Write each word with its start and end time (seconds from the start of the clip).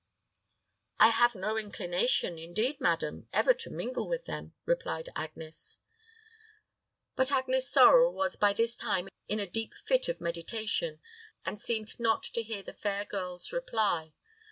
"I 0.99 1.09
have 1.09 1.35
no 1.35 1.57
inclination, 1.57 2.39
indeed, 2.39 2.81
madam, 2.81 3.27
ever 3.31 3.53
to 3.53 3.69
mingle 3.69 4.07
with 4.09 4.25
them," 4.25 4.55
replied 4.65 5.09
Agnes. 5.15 5.77
But 7.15 7.31
Agnes 7.31 7.69
Sorel 7.69 8.11
was 8.11 8.35
by 8.35 8.53
this 8.53 8.75
time 8.75 9.09
in 9.27 9.39
a 9.39 9.45
deep 9.45 9.75
fit 9.85 10.09
of 10.09 10.19
meditation, 10.19 11.01
and 11.45 11.61
seemed 11.61 11.99
not 11.99 12.23
to 12.23 12.41
hear 12.41 12.63
the 12.63 12.73
fair 12.73 13.05
girl's 13.05 13.53
reply. 13.53 14.13